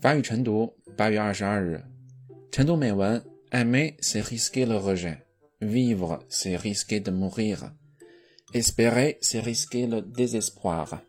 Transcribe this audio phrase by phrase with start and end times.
[0.00, 1.84] 法语晨读八月二十二日，
[2.50, 5.18] 晨读美文：Aimer c'est risquer le rejet,
[5.60, 7.70] vivre c'est risquer de mourir,
[8.54, 11.02] espérer c'est risquer le désespoir,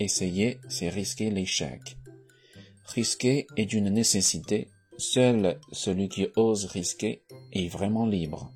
[0.00, 1.78] essayer c'est risquer l'échec.
[2.92, 4.66] Risquer est une nécessité.
[4.98, 7.22] Seul celui qui ose risquer
[7.52, 8.50] est vraiment libre.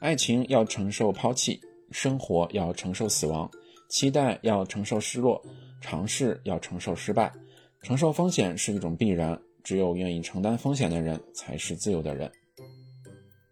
[0.00, 1.60] 爱情要承受抛弃，
[1.90, 3.50] 生活要承受死亡，
[3.88, 5.44] 期待要承受失落，
[5.80, 7.32] 尝试要承受失败。
[7.81, 12.31] 承受风险是一种必然，只有愿意承担风险的人才是自由的人。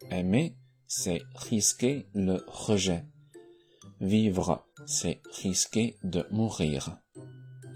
[0.10, 0.54] Aimer,
[0.88, 3.06] c'est risquer le rejet.
[4.00, 6.98] Vivre, c'est risquer de mourir.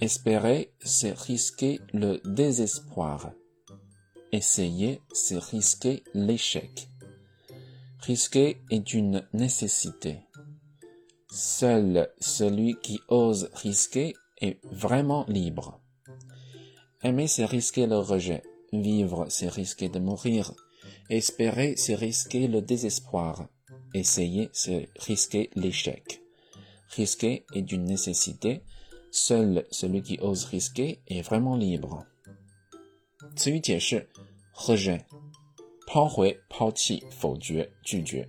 [0.02, 3.32] Espérer, c'est risquer le désespoir.
[4.32, 6.90] Essayer, c'est risquer l'échec.
[8.00, 10.20] Risquer est une nécessité.
[11.30, 15.80] Seul celui qui ose risquer est vraiment libre.
[17.04, 18.44] Aimer, c'est risquer le rejet.
[18.74, 20.54] Vivre, c'est risquer de mourir.
[21.10, 23.48] Espérer, c'est risquer le désespoir.
[23.94, 26.22] Essayer, c'est risquer l'échec.
[26.90, 28.64] Risquer est une nécessité.
[29.12, 32.06] Seul celui qui ose risquer est vraiment libre.
[33.36, 34.08] 词语解释：
[34.54, 35.02] rejet，
[35.88, 38.28] 抛回、抛弃、否决、拒绝。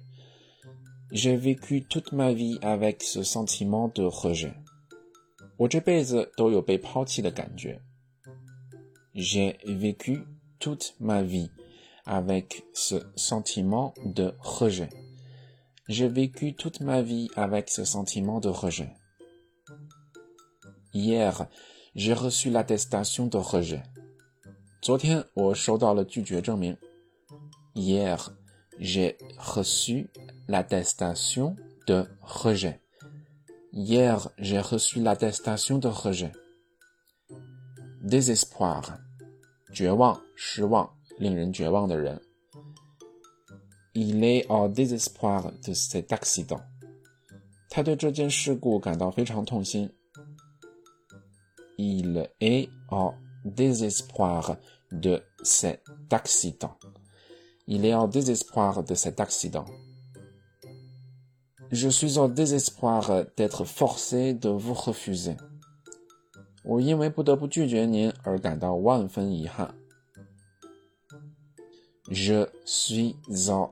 [1.12, 4.54] J'ai vécu toute ma vie avec ce sentiment de rejet。
[5.56, 7.80] 我这辈子都有被抛弃的感觉。
[9.13, 10.23] J'ai vécu
[10.59, 11.49] toute ma vie
[12.05, 14.89] avec ce sentiment de rejet.
[15.87, 18.93] J'ai vécu toute ma vie avec ce sentiment de rejet.
[20.93, 21.47] Hier,
[21.95, 23.83] j'ai reçu l'attestation de rejet.
[27.75, 28.33] Hier,
[28.79, 30.03] j'ai reçu
[30.47, 31.55] l'attestation
[31.87, 32.81] de rejet.
[33.73, 36.31] Hier, j'ai reçu l'attestation de rejet
[38.02, 38.98] désespoir，
[39.72, 42.20] 绝望、失望、令人绝望的人。
[43.94, 46.60] Il est au désespoir de cet accident。
[47.70, 49.90] 他对这件事故感到非常痛心。
[51.76, 53.14] Il est au
[53.44, 54.56] désespoir
[54.90, 64.48] de cet accident。Il est au désespoir de cet accident。Je suis au désespoir d'être forcé de
[64.48, 65.36] vous refuser。
[66.64, 69.74] 我因为不得不拒绝您而感到万分遗憾。
[72.08, 73.16] Je suis
[73.48, 73.70] en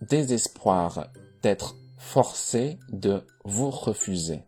[0.00, 1.08] désespoir
[1.42, 4.44] d'être forcé de vous refuser.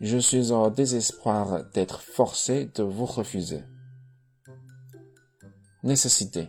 [0.00, 3.62] Je suis en désespoir d'être forcé de vous refuser.
[5.82, 6.48] Nécessité，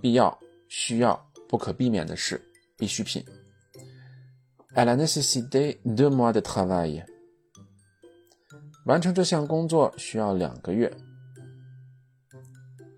[0.00, 0.38] 必要、
[0.68, 2.40] 需要、不可避免的事、
[2.76, 3.24] 必需品。
[4.74, 7.04] Elle a nécessité deux mois de travail.
[8.84, 10.90] 完成这项工作需要两个月。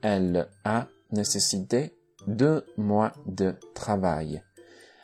[0.03, 1.97] Elle a nécessité
[2.27, 4.43] deux mois de travail.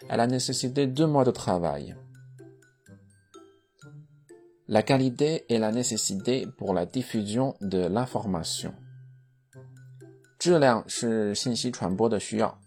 [0.08, 1.94] Elle a nécessité deux mois de travail.
[4.66, 8.74] La qualité est la nécessité pour la diffusion de l'information.
[10.38, 12.58] 质量是信息传播的需要。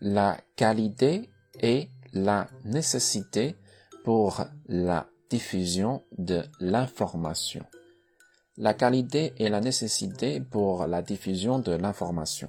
[0.00, 3.56] La qualité est la nécessité
[4.04, 7.65] pour la diffusion de l'information.
[8.57, 12.47] La qualité et la nécessité pour la diffusion de l'information.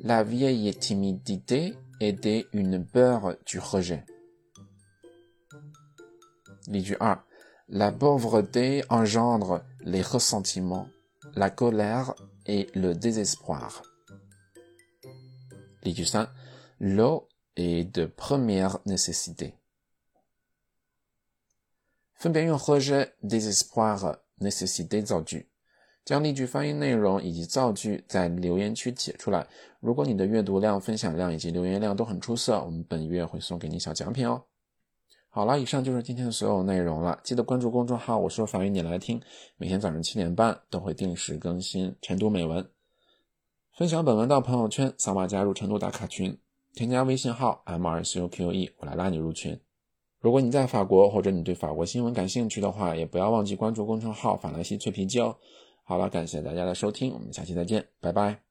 [0.00, 4.04] La vieille timidité était une peur du rejet.
[7.68, 10.88] La pauvreté engendre les ressentiments,
[11.34, 12.14] la colère
[12.46, 13.82] et le désespoir.
[16.80, 19.52] L'eau et de première nécessité.
[22.14, 25.48] 分别用 rejet、désespoir、nécessité 造句，
[26.04, 29.46] 将例句发音内容以及造句在留言区写出来。
[29.80, 34.42] 如果你的阅读量、分享量以及留言量都很出色，我们本月会送给你小奖品哦。
[35.28, 37.20] 好了，以上就是今天的所有内容了。
[37.24, 39.20] 记得关注公众号“我说法语你来听”，
[39.58, 42.70] 每天早上七点半都会定时更新晨读美文，
[43.76, 46.38] 分享本文到朋友圈，扫码加入晨读打卡群。
[46.74, 49.58] 添加微信号 mrcuqe，我来拉你入群。
[50.20, 55.36] 如果你在法国，或者你对法国新闻感兴趣的话，也不要忘记关注公众号“法兰西脆皮鸡”哦。
[55.84, 58.43] 好了，感谢大家的收听，我们下期再见，拜拜。